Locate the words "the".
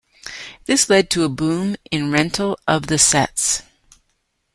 2.87-2.97